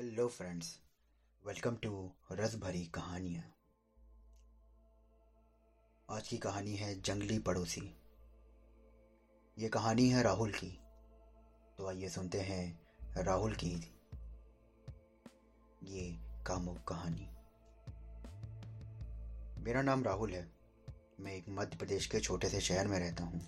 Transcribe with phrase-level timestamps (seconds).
[0.00, 0.78] Hello friends
[1.46, 3.42] welcome to रस भरी कहानियाँ।
[6.10, 7.96] आज की कहानी है जंगली पड़ोसी।
[9.58, 10.80] ये कहानी है राहुल की।
[11.78, 12.80] तो आइए सुनते हैं
[13.24, 13.92] राहुल की
[15.82, 17.28] ये कामुक कहानी।
[19.62, 20.52] मेरा नाम राहुल है।
[21.20, 23.40] मैं एक मध्य प्रदेश के छोटे से शहर में रहता हूँ।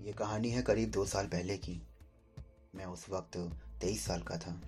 [0.00, 1.82] ये कहानी है करीब दो साल पहले की।
[2.74, 3.36] मैं उस वक्त
[3.80, 4.60] तेईस साल का था।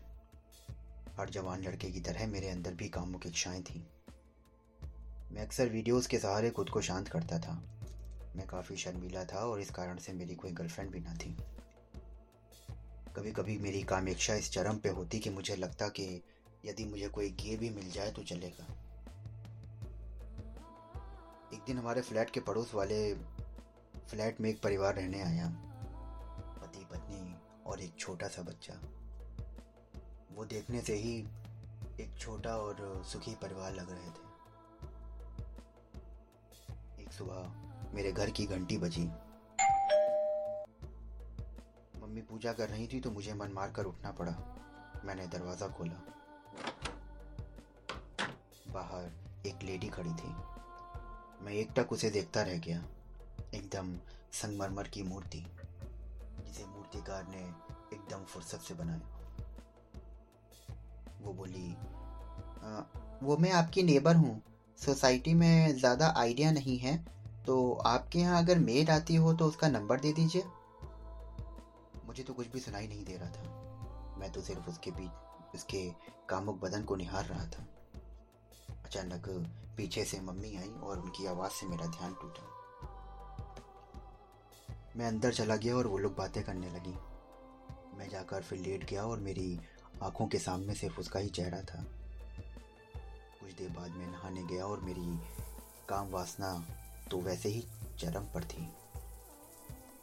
[1.17, 3.83] हर जवान लड़के की तरह मेरे अंदर भी कामुक इच्छाएँ थीं।
[5.33, 7.53] मैं अक्सर वीडियोस के सहारे खुद को शांत करता था।
[8.37, 11.37] मैं काफ़ी शर्मीला था और इस कारण से मेरी कोई गर्लफ्रेंड भी ना थी।
[13.17, 16.23] कभी कभी मेरी कामेक्षा इस चरम पे होती कि मुझे लगता कि
[16.65, 18.67] यदि मुझे कोई गे भी मिल जाए तो चलेगा।
[21.55, 23.15] एक दिन हमारे फ्लैट के पड़ोस वाले
[24.11, 25.49] फ्लैट में एक परिवार रहने आया।
[26.63, 27.35] पति पत्नी
[27.67, 29.02] और एक छोटा सा बच्चा।
[30.37, 31.15] वो देखने से ही
[32.01, 34.31] एक छोटा और सुखी परिवार लग रहे थे।
[37.03, 39.05] एक सुबह मेरे घर की घंटी बजी।
[42.03, 44.33] मम्मी पूजा कर रही थी तो मुझे मन मार कर उठना पड़ा।
[45.05, 46.01] मैंने दरवाज़ा खोला।
[48.73, 50.35] बाहर एक लेडी खड़ी थी।
[51.45, 52.83] मैं एक टक उसे देखता रह गया।
[53.55, 53.97] एकदम
[54.33, 55.45] संगमरमर की मूर्ति,
[56.47, 57.43] जिसे मूर्तिकार ने
[57.97, 59.12] एकदम फुर्सत से बनाया।
[61.23, 61.69] वो बोली
[62.63, 62.83] आ,
[63.23, 64.41] वो मैं आपकी नेबर हूँ।
[64.79, 66.97] सोसाइटी में ज़्यादा आइडिया नहीं है
[67.47, 70.43] तो आपके यहाँ अगर मेड आती हो तो उसका नंबर दे दीजिए।
[72.07, 75.83] मुझे तो कुछ भी सुनाई नहीं दे रहा था। मैं तो सिर्फ़ उसके बीच उसके
[76.29, 77.67] कामुक बदन को निहार रहा था।
[78.85, 79.29] अचानक
[79.77, 82.49] पीछे से मम्मी आई और उनकी आवाज़ से मेरा ध्यान टूटा।
[84.97, 86.95] मैं अंदर चला गया और वो लोग बातें करने लगी।
[87.99, 89.59] मैं जाकर फिर लेट गया और मेरी
[90.03, 91.83] आँखों के सामने सिर्फ़ उसका ही चेहरा था।
[93.41, 95.19] कुछ देर बाद मैं नहाने गया और मेरी
[95.89, 96.53] काम वासना
[97.11, 97.65] तो वैसे ही
[97.99, 98.69] चरम पर थी।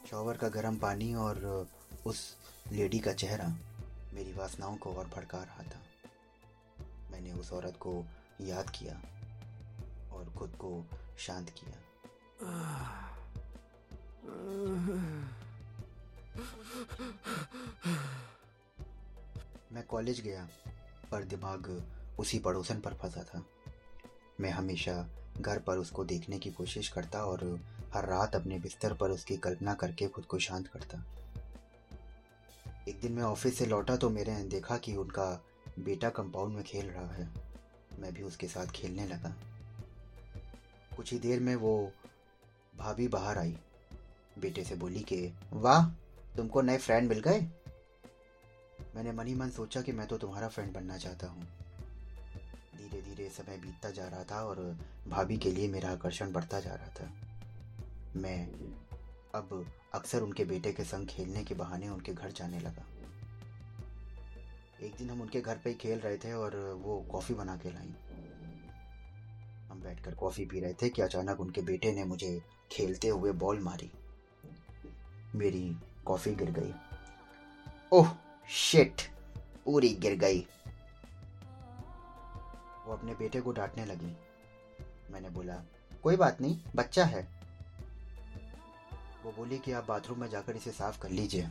[0.09, 1.67] शॉवर का गर्म पानी और
[2.05, 2.37] उस
[2.71, 3.47] लेडी का चेहरा
[4.13, 5.81] मेरी वासनाओं को और भड़का रहा था।
[7.11, 8.05] मैंने उस औरत को
[8.41, 8.93] याद किया
[10.13, 10.85] और खुद को
[11.19, 11.77] शांत किया।
[19.89, 20.49] कॉलेज गया,
[21.11, 21.83] पर दिमाग
[22.19, 23.45] उसी पड़ोसन पर फंसा था।
[24.39, 25.09] मैं हमेशा
[25.41, 27.59] घर पर उसको देखने की कोशिश करता और
[27.93, 31.05] हर रात अपने बिस्तर पर उसकी कल्पना करके खुद को शांत करता।
[32.89, 35.43] एक दिन मैं ऑफ़िस से लौटा तो मेरे देखा कि उनका
[35.79, 37.29] बेटा कंपाउंड में खेल रहा है।
[37.99, 39.35] मैं भी उसके साथ खेलने लगा।
[40.97, 41.91] कुछ ही देर में वो
[42.77, 43.57] भाभी बाहर आई।
[44.39, 45.89] बेटे से बोली कि, वाह,
[46.37, 47.51] तुमको नए फ्रेंड मिल गए?
[48.95, 51.43] मैंने मनी मन सोचा कि मैं तो तुम्हारा फ्रेंड बनना चाहता हूँ।
[52.77, 54.77] धीरे धीरे समय बीतता जा रहा था और
[55.07, 57.09] भाभी के लिए मेरा आकर्षण बढ़ता जा रहा था।
[58.15, 58.47] मैं
[59.35, 62.85] अब अक्सर उनके बेटे के संग खेलने के बहाने उनके घर जाने लगा।
[64.83, 67.69] एक दिन हम उनके घर पे ही खेल रहे थे और वो कॉफ़ी बना के
[67.69, 67.93] लाई।
[69.69, 73.59] हम बैठकर कॉफ़ी पी रहे थे कि अचानक उनके बेटे ने मुझे खेलते हुए बॉल
[73.59, 73.91] मारी।
[75.35, 76.73] मेरी कॉफ़ी गिर गई।
[77.93, 78.13] ओह!
[78.49, 79.01] शिट
[79.65, 80.39] पूरी गिर गई।
[82.85, 84.17] वो अपने बेटे को डांटने लगी।
[85.11, 85.63] मैंने बोला,
[86.03, 87.27] कोई बात नहीं, बच्चा है।
[89.23, 91.49] वो बोली कि, आप बाथरूम में जाकर इसे साफ़ कर लीजिए।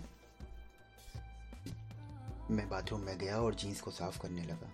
[2.50, 4.72] मैं बाथरूम में गया और जीन्स को साफ़ करने लगा।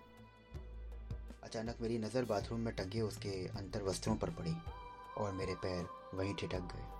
[1.43, 4.55] अचानक मेरी नज़र बाथरूम में टंगे, उसके अंतर वस्त्रों पर पड़ी
[5.19, 6.94] और मेरे पैर वहीं ठिठक गए।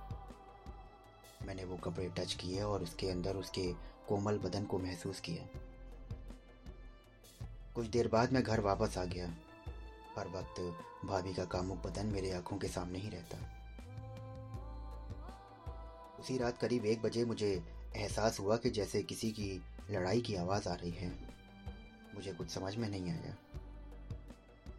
[1.45, 3.73] मैंने वो कपड़े टच किए और उसके अंदर उसके
[4.09, 5.61] कोमल बदन को महसूस किया।
[7.75, 9.37] कुछ देर बाद मैं घर वापस आ गया।
[10.19, 10.61] हर वक्त
[11.07, 13.37] भाभी का कामुक बदन मेरे आँखों के सामने ही रहता।
[16.21, 17.63] उसी रात करीब एक बजे मुझे
[17.97, 21.13] एहसास हुआ कि जैसे किसी की लड़ाई की आवाज़ आ रही है।
[22.15, 23.37] मुझे कुछ समझ में नहीं आया।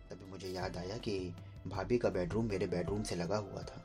[0.09, 1.35] तभी मुझे याद आया कि
[1.67, 3.84] भाभी का बेडरूम मेरे बेडरूम से लगा हुआ था।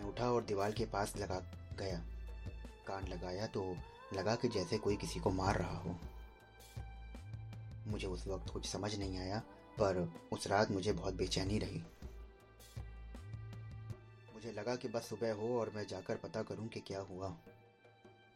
[0.00, 1.38] मैं उठा और दीवार के पास लगा
[1.78, 1.98] गया।
[2.86, 3.76] कान लगाया तो
[4.12, 5.96] लगा कि जैसे कोई किसी को मार रहा हो।
[7.86, 9.38] मुझे उस वक्त कुछ समझ नहीं आया,
[9.80, 11.82] पर उस रात मुझे बहुत बेचैनी रही।
[14.34, 17.36] मुझे लगा कि बस सुबह हो और मैं जाकर पता करूँ कि क्या हुआ।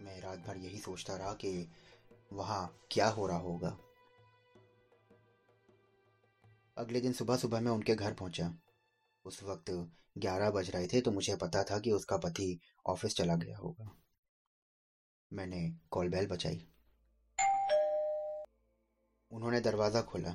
[0.01, 1.69] मैं रात भर यही सोचता रहा कि
[2.33, 3.79] वहाँ क्या हो रहा होगा।
[6.79, 8.55] अगले दिन सुबह सुबह मैं उनके घर पहुँचा।
[9.25, 13.35] उस वक्त ग्यारह बज रहे थे तो मुझे पता था कि उसका पति ऑफ़िस चला
[13.37, 13.91] गया होगा।
[15.31, 16.67] मैंने कॉल बेल बचाई
[19.31, 20.31] उन्होंने दरवाज़ा खोला।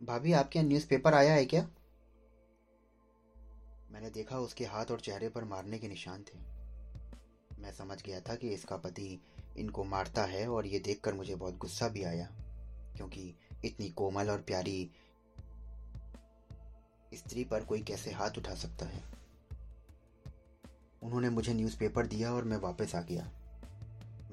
[0.00, 1.62] भाभी, आपके यहाँ न्यूज़पेपर आया है क्या?
[3.90, 6.38] मैंने देखा उसके हाथ और चेहरे पर मारने के निशान थे।
[7.58, 9.20] मैं समझ गया था कि इसका पति
[9.56, 12.28] इनको मारता है और ये देखकर मुझे बहुत गुस्सा भी आया,
[12.96, 13.34] क्योंकि
[13.64, 14.90] इतनी कोमल और प्यारी
[17.14, 19.02] स्त्री पर कोई कैसे हाथ उठा सकता है?
[21.02, 23.30] उन्होंने मुझे न्यूज़पेपर दिया और मैं वापस आ गया।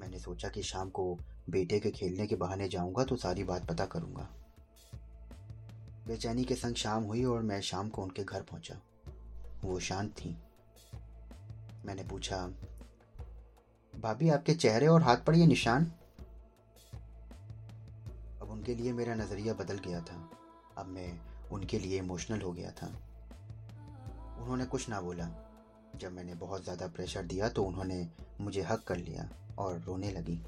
[0.00, 1.18] मैंने सोचा कि शाम को
[1.50, 4.28] बेटे के खेलने के बहाने जाऊँगा तो सारी बात पता करूँगा।
[6.06, 8.80] बेचैनी के संग शाम हुई और मैं शाम को उनके घर पहुँचा।
[9.64, 10.36] वो शांत थी।
[11.84, 12.46] मैंने पूछा,
[13.98, 15.92] भाभी, आपके चेहरे और हाथ पर ये निशान?
[18.40, 20.30] अब उनके लिए मेरा नज़रिया बदल गया था।
[20.78, 22.86] अब मैं उनके लिए इमोशनल हो गया था।
[24.38, 25.28] उन्होंने कुछ ना बोला।
[25.96, 28.06] जब मैंने बहुत ज़्यादा प्रेशर दिया तो उन्होंने
[28.40, 29.28] मुझे हक कर लिया
[29.58, 30.40] और रोने लगी।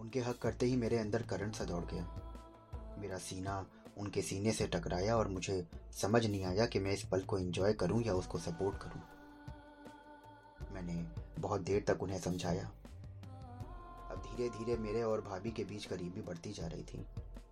[0.00, 2.06] उनके हक करते ही मेरे अंदर करंट सा दौड़ गया।
[2.98, 3.64] मेरा सीना
[3.98, 7.72] उनके सीने से टकराया और मुझे समझ नहीं आया कि मैं इस पल को एंजॉय
[7.72, 9.02] करूँ या उसको सपोर्ट करूँ।
[10.74, 10.94] मैंने
[11.40, 12.70] बहुत देर तक उन्हें समझाया।
[14.26, 17.06] धीरे धीरे मेरे और भाभी के बीच करीबी बढ़ती जा रही थी।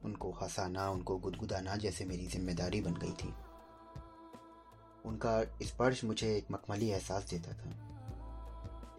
[0.05, 3.35] उनको हंसाना, उनको गुदगुदाना जैसे मेरी ज़िम्मेदारी बन गई थी।
[5.05, 7.71] उनका स्पर्श मुझे एक मखमली एहसास देता था।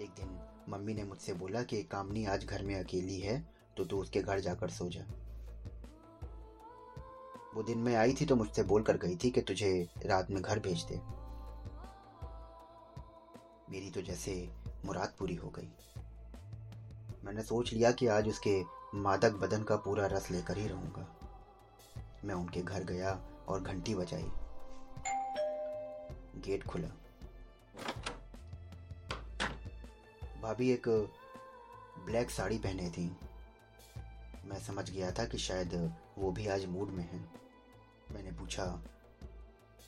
[0.02, 0.40] एक दिन
[0.70, 3.44] मम्मी ने मुझसे बोला कि, कामनी आज घर में अकेली है
[3.78, 5.06] तो तू उसके घर जाकर सो जा।
[7.56, 10.42] वो दिन में आई थी तो मुझसे बोल कर गई थी कि, तुझे रात में
[10.42, 11.02] घर भेज दे।
[13.70, 14.34] मेरी तो जैसे
[14.86, 15.70] मुराद पूरी हो गई।
[17.26, 18.62] मैंने सोच लिया कि आज उसके
[18.96, 21.08] मादक बदन का पूरा रस लेकर ही रहूँगा।
[22.26, 24.30] मैं उनके घर गया और घंटी बजाई।
[26.42, 26.88] गेट खुला।
[30.42, 30.90] भाभी एक
[32.06, 33.08] ब्लैक साड़ी पहने थी।
[34.46, 35.74] मैं समझ गया था कि शायद
[36.18, 37.26] वो भी आज मूड में है।
[38.12, 38.66] मैंने पूछा,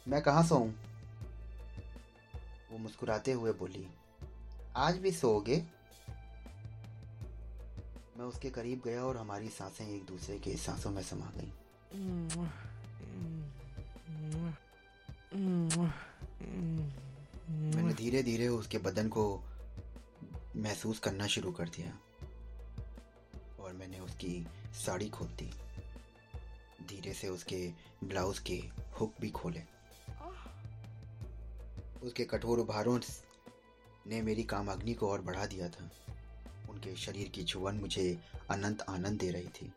[0.08, 0.72] मैं कहाँ सोऊं
[2.72, 3.88] वो मुस्कुराते हुए बोली,
[4.76, 5.77] आज भी सोओगे?
[8.18, 11.52] मैं उसके करीब गया और हमारी साँसें एक दूसरे के सांसों में समा गईं।
[17.76, 19.44] मैंने धीरे धीरे उसके बदन को
[20.56, 22.00] महसूस करना शुरू कर दिया
[23.64, 25.52] और मैंने उसकी साड़ी खोल दी।
[26.90, 27.74] धीरे से उसके
[28.04, 28.64] ब्लाउज के
[29.00, 29.64] हुक भी खोले।
[32.04, 33.00] उसके कठोर उभारों
[34.08, 35.90] ने मेरी कामाग्नि को और बढ़ा दिया था।
[36.88, 38.20] उनके शरीर की छुवन मुझे
[38.50, 39.72] अनंत आनंद दे रही थी।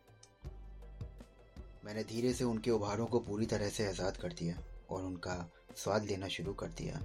[1.85, 4.57] मैंने धीरे से उनके उभारों को पूरी तरह से आज़ाद कर दिया
[4.91, 5.35] और उनका
[5.77, 7.01] स्वाद लेना शुरू कर दिया।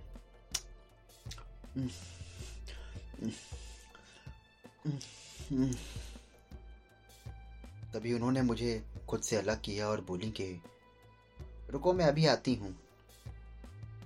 [7.93, 10.61] तभी उन्होंने मुझे खुद से अलग किया और बोली कि,
[11.69, 12.69] रुको, मैं अभी आती हूँ।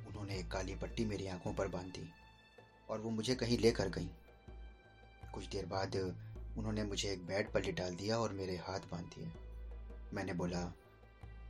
[0.08, 2.10] उन्होंने एक काली पट्टी मेरी आँखों पर बाँध दी
[2.90, 4.10] और वो मुझे कहीं लेकर गई।
[5.40, 5.96] कुछ देर बाद
[6.58, 9.28] उन्होंने मुझे एक बेड पर लिटाल दिया और मेरे हाथ बाँध दिए।
[10.14, 10.60] मैंने बोला,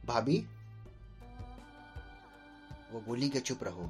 [0.06, 0.38] भाभी,
[2.92, 3.90] वो बोली कि चुप रहो।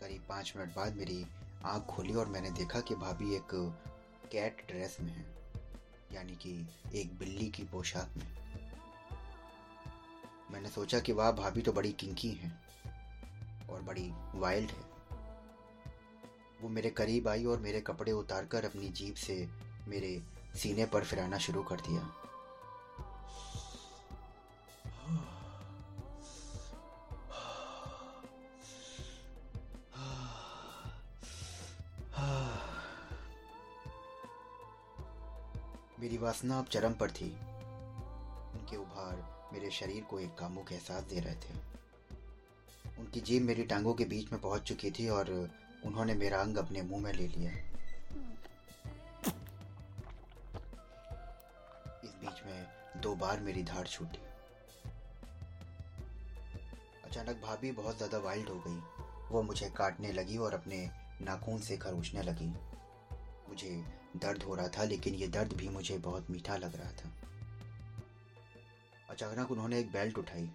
[0.00, 1.24] करीब पाँच मिनट बाद मेरी
[1.64, 3.54] आँख खोली और मैंने देखा कि भाभी एक
[4.32, 5.26] कैट ड्रेस में है,
[6.12, 6.56] यानी कि
[6.94, 8.26] एक बिल्ली की पोशाक में।
[10.50, 12.52] मैंने सोचा कि वाह, भाभी तो बड़ी किंकी है
[13.70, 14.93] और बड़ी वाइल्ड है।
[16.64, 19.34] वो मेरे करीब आई और मेरे कपड़े उतारकर अपनी जीप से
[19.88, 20.22] मेरे
[20.56, 22.02] सीने पर फिराना शुरू कर दिया।
[36.00, 37.30] मेरी वासना अब चरम पर थी।
[38.54, 41.54] उनके उभार मेरे शरीर को एक कामुक एहसास दे रहे थे।
[42.98, 45.30] उनकी जीभ मेरी टांगों के बीच में पहुँच चुकी थी और
[45.84, 47.50] उन्होंने मेरा अंग अपने मुँह में ले लिया।
[52.04, 52.66] इस बीच में
[53.02, 54.18] दो बार मेरी धार छूटी।
[57.04, 58.80] अचानक भाभी बहुत ज़्यादा वाइल्ड हो गई।
[59.30, 60.90] वो मुझे काटने लगी और अपने
[61.22, 62.48] नाखून से खरोचने लगी।
[63.48, 63.84] मुझे
[64.16, 67.12] दर्द हो रहा था, लेकिन ये दर्द भी मुझे बहुत मीठा लग रहा था।
[69.10, 70.50] अचानक उन्होंने एक बेल्ट उठाई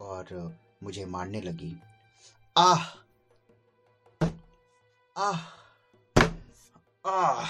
[0.00, 1.74] और मुझे मारने लगी।
[2.56, 3.07] आह!
[5.18, 5.38] आह
[7.08, 7.46] आह।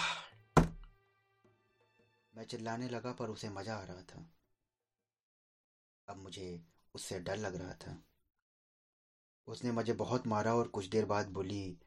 [2.37, 4.31] मैं चिल्लाने लगा, पर उसे मज़ा आ रहा था।
[6.09, 8.03] अब मुझे उससे डर लग रहा था।
[9.47, 11.79] उसने मुझे बहुत मारा और कुछ देर बाद बोली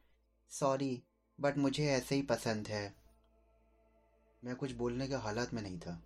[0.50, 1.04] सॉरी
[1.40, 2.94] बट मुझे ऐसे ही पसंद है।
[4.44, 6.02] मैं कुछ बोलने के हालात में नहीं था।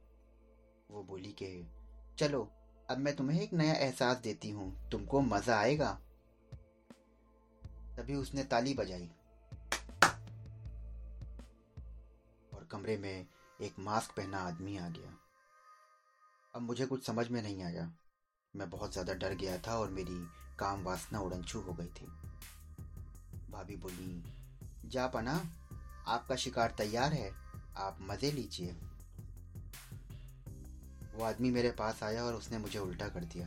[0.90, 1.70] वो बोली कि,
[2.18, 2.52] चलो,
[2.90, 6.00] अब मैं तुम्हें एक नया एहसास देती हूँ। तुमको मज़ा आएगा?
[7.96, 9.10] तभी उसने ताली बजाई।
[12.70, 13.26] कमरे में
[13.60, 15.12] एक मास्क पहना आदमी आ गया।
[16.54, 17.90] अब मुझे कुछ समझ में नहीं आया।
[18.54, 20.26] मैं बहुत ज़्यादा डर गया था और मेरी
[20.58, 22.06] काम वासना उड़नछू हो गई थी।
[23.50, 24.22] भाभी बोली,
[24.84, 25.34] जा पना,
[26.06, 27.30] आपका शिकार तैयार है,
[27.76, 28.76] आप मज़े लीजिए।
[31.14, 33.46] वो आदमी मेरे पास आया और उसने मुझे उल्टा कर दिया।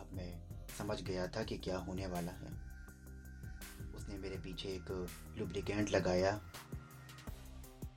[0.00, 0.32] अब मैं
[0.78, 2.52] समझ गया था कि क्या होने वाला है।
[3.96, 4.90] उसने मेरे पीछे एक
[5.38, 6.40] लुब्रिकेंट लगाया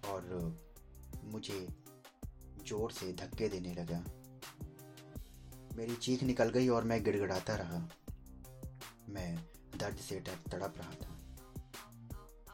[0.09, 0.23] और
[1.25, 1.67] मुझे
[2.67, 4.03] ज़ोर से धक्के देने लगा।
[5.77, 7.79] मेरी चीख निकल गई और मैं गिड़गिड़ाता रहा।
[9.09, 9.35] मैं
[9.77, 11.15] दर्द से तड़प रहा था।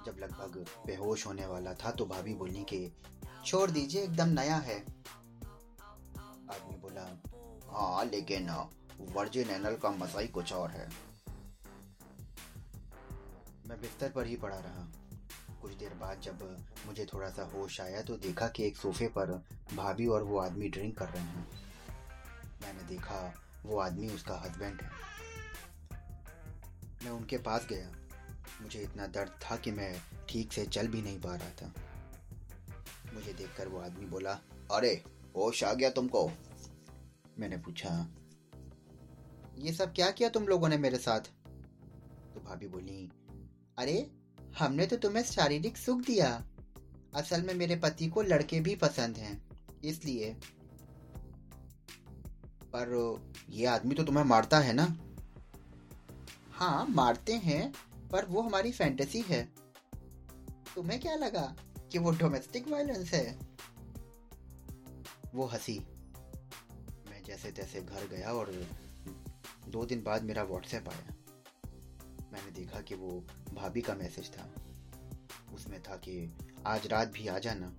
[0.05, 2.91] जब लगभग बेहोश होने वाला था तो भाभी बोली कि,
[3.45, 4.79] छोड़ दीजिए, एकदम नया है।
[6.45, 7.07] आदमी बोला
[7.69, 8.50] हाँ लेकिन
[9.13, 10.88] वर्जिन एनल का मज़ा ही कुछ और है।
[13.67, 14.88] मैं बिस्तर पर ही पड़ा रहा।
[15.65, 19.31] कुछ देर बाद जब मुझे थोड़ा सा होश आया तो देखा कि एक सोफे पर
[19.75, 21.48] भाभी और वो आदमी ड्रिंक कर रहे हैं।
[22.62, 24.91] मैंने देखा, वो आदमी उसका हस्बैंड है।
[27.03, 27.91] मैं उनके पास गया।
[28.62, 31.74] मुझे इतना दर्द था कि मैं ठीक से चल भी नहीं पा रहा था।
[33.13, 34.34] मुझे देखकर वो आदमी बोला,
[34.72, 35.03] अरे,
[35.36, 36.31] होश आ गया तुमको?
[37.39, 38.07] मैंने पूछा,
[39.57, 41.22] ये सब क्या किया तुम लोगों ने मेरे साथ?
[42.34, 43.12] तो भाभी बोली,
[43.77, 44.25] अरे
[44.59, 46.43] हमने तो तुम्हें शारीरिक सुख दिया।
[47.15, 49.41] असल में मेरे पति को लड़के भी पसंद हैं,
[49.83, 50.33] इसलिए।
[52.65, 54.97] पर ये आदमी तो तुम्हें मारता है ना?
[56.51, 57.74] हाँ मारते हैं,
[58.12, 59.43] पर वो हमारी फैंटेसी है।
[60.75, 61.55] तुम्हें क्या लगा
[61.91, 63.39] कि वो डोमेस्टिक वायलेंस है?
[65.35, 65.79] वो हँसी।
[67.09, 68.51] मैं जैसे तैसे घर गया और
[69.67, 71.13] दो दिन बाद मेरा व्हाट्सएप आया।
[72.33, 74.50] मैंने देखा कि वो भाभी का मैसेज था।
[75.53, 77.74] उसमें था कि आज रात भी आ जाना।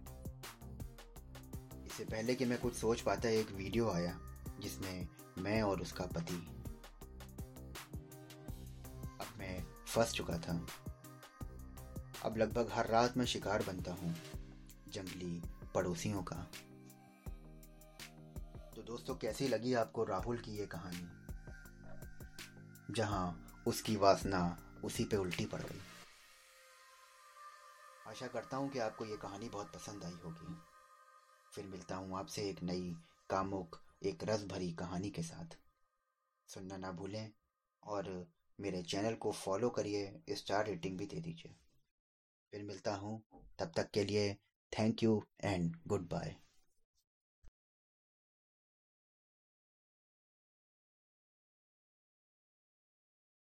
[1.87, 4.21] इससे पहले कि मैं कुछ सोच पाता, एक वीडियो आया,
[4.61, 6.47] जिसमें मैं और उसका पति।
[9.21, 10.66] अब मैं फंस चुका था।
[12.25, 14.14] अब लगभग हर रात मैं शिकार बनता हूँ,
[14.88, 15.42] जंगली
[15.75, 16.37] पड़ोसियों का।
[18.76, 21.09] तो दोस्तों, कैसी लगी आपको राहुल की ये कहानी?
[22.95, 25.80] जहाँ उसकी वासना उसी पे उल्टी पड़ गई।
[28.06, 30.56] आशा करता हूँ कि आपको ये कहानी बहुत पसंद आई होगी।
[31.54, 32.97] फिर मिलता हूँ आपसे एक नई,
[33.30, 35.56] कामुक, एक रस भरी कहानी के साथ।
[36.49, 37.33] सुनना ना भूलें
[37.83, 38.26] और
[38.61, 41.56] मेरे चैनल को फॉलो करिए स्टार रेटिंग भी दे दीजिए।
[42.52, 43.23] फिर मिलता हूँ,
[43.59, 44.35] तब तक के लिए
[44.78, 46.37] thank you and good bye